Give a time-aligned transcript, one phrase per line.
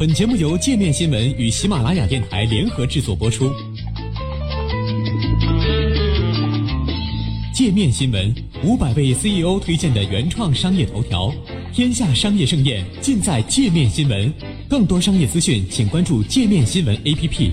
[0.00, 3.52] 本节目由界面新闻与喜马拉雅电台联合制作播出。
[7.52, 8.34] 界面新闻
[8.64, 11.30] 五百位 CEO 推荐的原创商业头条，
[11.70, 14.32] 天下商业盛宴尽在界面新闻。
[14.70, 17.50] 更多商业资讯，请关注界面新闻 APP。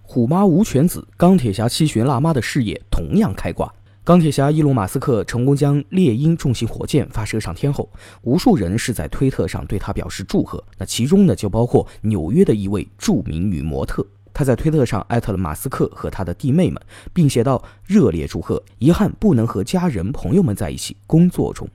[0.00, 3.70] 虎妈无犬子，钢铁侠七旬辣妈的事业同样开挂。
[4.08, 10.64] 钢铁侠伊隆马斯克成功将猎鹰重型火箭发射上天后，无数人是在推特上对他表示祝贺。
[10.78, 21.68] 那其中呢，就包括纽约的一位著名女模特，她在推特上艾特了马斯克和他的弟妹们，并写道：“热烈祝贺，遗憾不能和家人朋友们在一起工作中。”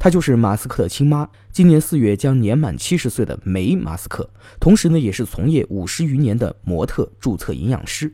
[0.00, 8.12] 她就是马斯克的亲妈，今年四月将年满七十岁的梅马斯克，同时呢，也是从业五十余年的模特、注册营养师。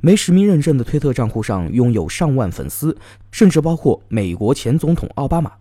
[0.00, 2.96] 没实名认证的推特账户上拥有上万粉丝，
[3.30, 5.52] 甚至包括美国前总统奥巴马。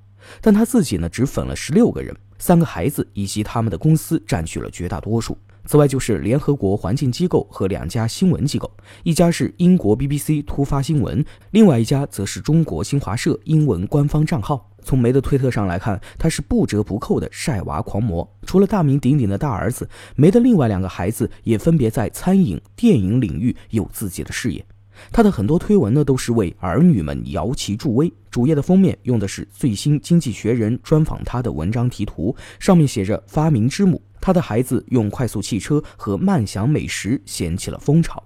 [0.41, 5.37] 但他自己呢，只粉了十六个人，三个孩子以及他们的公司占据了绝大多数。
[5.65, 8.71] 此外，就是联合国环境机构和两家新闻机构，
[9.03, 14.69] 一家是英国 BBC 突发新闻，另外一家则是中国新华社英文官方账号。
[14.83, 18.29] 从梅的推特上来看，他是不折不扣的晒娃狂魔。
[18.45, 24.63] 除了大名鼎鼎的大儿子，梅的另外两个孩子也分别在餐饮、电影领域有自己的事业。
[25.11, 28.13] 他的很多推文呢，都是为儿女们摇旗助威。
[28.29, 34.01] 主页的封面用的是最新《经济学人》专访他的文章题图，上面写着“发明之母”。
[34.25, 38.23] 他的孩子用快速汽车和慢享美食掀起了风潮。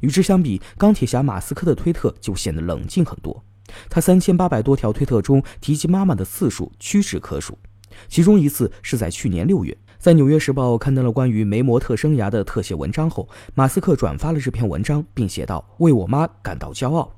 [0.00, 3.42] 与之相比，钢铁侠马斯克的推特就显得冷静很多。
[3.90, 7.58] 他三千八百多条推特中提及妈妈的次数屈指可数，
[8.06, 17.12] 其中一次是在去年六月，在《纽约时报》刊登了关于梅模特生涯的特写文章后，马斯克转发了这篇文章，并写道：“为我妈感到骄傲。”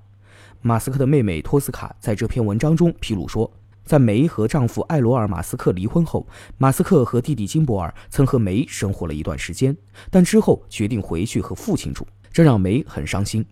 [0.62, 3.52] 马斯克的妹妹托斯卡在这篇文章中披露说，
[3.84, 9.76] 在梅和丈夫艾罗尔·马斯克离婚后，马斯克和弟弟金伯尔曾和梅生活了一段时间，
[10.10, 13.44] 但之后决定回去和父亲住，这让梅很伤心。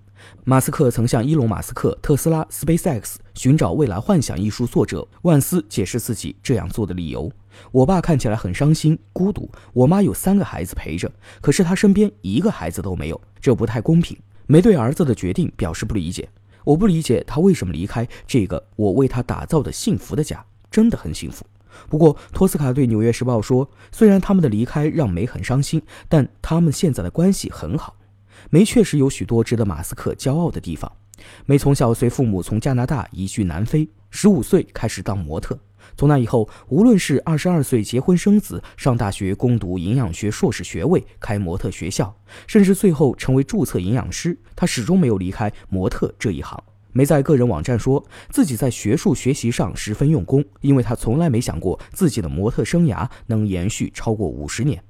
[0.44, 7.30] 马斯克曾向伊隆·马斯克、特斯拉、SpaceX 寻找未来幻想一书作者万斯解释自己这样做的理由
[7.72, 11.10] ：“我爸看起来很伤心、孤独，我妈有三个孩子陪着，
[11.40, 14.16] 可是他身边一个孩子都没有，这不太公平。”
[14.46, 16.28] 梅对儿子的决定表示不理解，
[16.64, 21.44] 我不理解他为什么离开这个我为他打造的幸福的家，真的很幸福。
[21.88, 27.96] 不过，托斯卡对《纽约时报》说：“虽然他们的离开让梅很伤心，但他们现在的关系很好。”
[28.50, 30.90] 梅确实有许多值得马斯克骄傲的地方。
[31.46, 35.58] 梅从小随父母从加拿大移居南非，十五岁开始当模特。
[35.96, 42.14] 从那以后，无论是二十二岁结婚生子、上大学攻读营养学硕士学位、开模特学校，
[42.46, 46.62] 甚至最后成为注册营养师，他始终没有离开模特这一行。
[46.94, 54.82] 没在个人网站说自己在学术学习上十分用功，因为他从来没想过自己的模特生涯能延续超过五十年。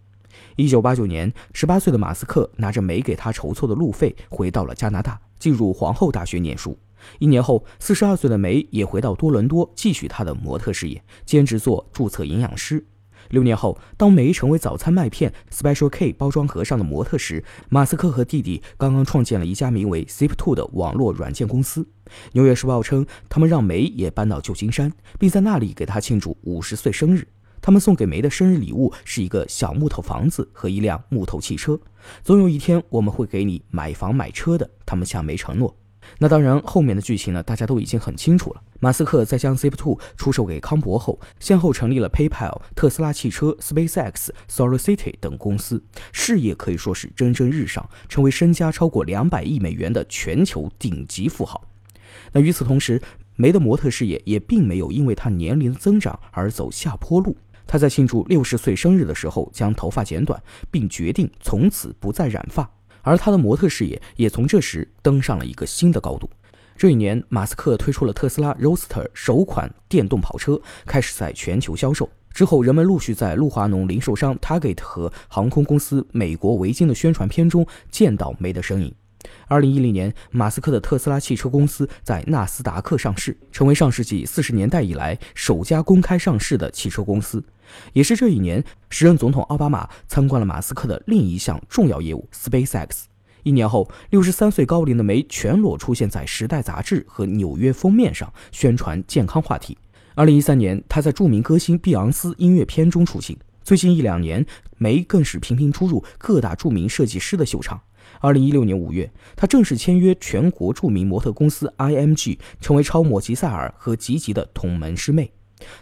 [0.57, 6.77] 一九八九年，十八岁的马斯克拿着没给他筹措的路费，回到了加拿大，进入皇后大学念书。
[7.19, 12.85] 一年后，四十二岁的梅也回到多伦多，继续他的模特事业，兼职做注册营养师。
[13.31, 21.87] 六年后，当梅成为早餐麦片 Special K 包装盒上的模特时，马斯克和弟弟刚刚创建了一家名为 Zip Two 的网络软件公司。
[22.33, 27.27] 纽约时报称，他们让梅也搬到旧金山，并在那里给他庆祝五十岁生日。
[27.61, 31.79] 他们送给梅的生日礼物是一个小木头房子和一辆木头汽车。
[32.25, 35.75] 总有一天我们会给你买房买车的，他们向梅承诺。
[36.19, 38.63] 那当然，后面的剧情呢，大家都已经很清楚了。
[38.81, 51.63] 马斯克在将 Zip2 出售给康柏后，先后成立了 PayPal、特斯拉汽车、SpaceX、SolarCity 等公司，事业可以说是蒸蒸日上，成为身家超过两百亿美元的全球顶级富豪。
[52.33, 53.01] 那与此同时，
[53.37, 57.37] 梅的模特事业也并没有因为他年龄增长而走下坡路。
[57.67, 62.69] 他在庆祝六十岁生日的时候，将头发剪短，并决定从此不再染发。
[63.03, 66.31] 而他的模特事业也从这时登上了一个新的高度。
[66.77, 72.09] 这一年，马斯克推出了特斯拉 Roadster 首款电动跑车，开始在全球销售。
[72.33, 78.95] 之后，人们陆续在路华农零售商 Target 和航空公司美国维京的宣传片中见到梅的身影。
[79.47, 87.43] 二零一零年，马斯克的特斯拉汽车公司在纳斯达克上市，成为上世纪四十年代以来首家公开上市的汽车公司。
[87.93, 93.05] 也是这一年，时任总统奥巴马参观了马斯克的另一项重要业务 SpaceX。
[93.45, 99.77] 一年后，六十三岁高龄的梅全裸出现在《时代》杂志和纽约封面上，宣传健康话题。
[100.15, 103.37] 二零一三年，他在著名歌星碧昂斯音乐片中出镜。
[103.65, 104.45] 最近一两年，
[104.77, 107.81] 梅更是频频出入各大著名设计师的秀场。
[108.21, 115.33] 二零一六年五月，他正式签约全国著名模特公司 IMG，成为超模吉赛尔和吉吉的同门师妹。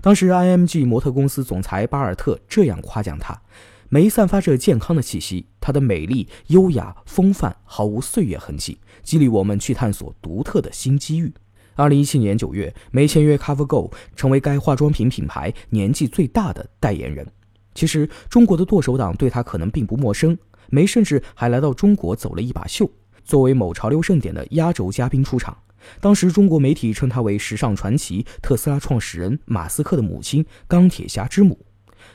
[0.00, 3.40] 当时，IMG 模特公司总裁巴尔特这样夸奖她：
[3.88, 11.32] 梅散发着健康的气息，她的美丽、优雅、风范毫无岁月痕迹，激励我们去探索独特的新机遇。
[11.76, 17.26] 二零一七年九月，梅签约 CoverGo，成为该化妆品品牌年纪最大的代言人。
[17.72, 20.36] 其实，中国的剁手党对她可能并不陌生，
[20.70, 22.90] 梅甚至还来到中国走了一把秀，
[23.24, 25.56] 作为某潮流盛典的压轴嘉宾出场。
[26.00, 31.58] 当时，中国媒体称她为时尚传奇、特斯拉创始人马斯克的母亲、钢铁侠之母。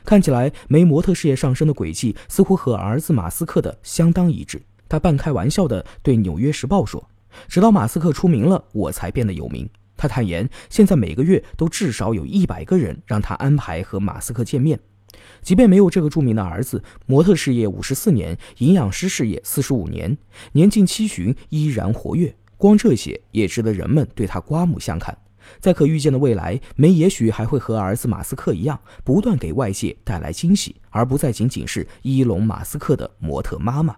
[0.04, 4.62] 看起来，梅模特事业上升的轨迹似乎和儿子马斯克的相当一致。
[4.88, 7.10] 他半开玩笑地对《纽约时报》说
[7.50, 9.68] ：“直到马斯克出名了，我才变得有名。”
[9.98, 14.80] 他坦言，现在每个月都至少有一百个人让他安排和马斯克见面。
[15.42, 20.18] 即便没有这个著名的儿子，模特事业五十四年，营养师事业四十五年，
[20.54, 22.36] 年近七旬依然活跃。
[22.58, 25.18] 光这些也值得人们对他刮目相看。
[25.60, 33.96] 在可预见的未来，梅也许还会和儿子马斯克一样，不断给外界带来惊喜，而不再仅仅是伊隆·马斯克的模特妈妈。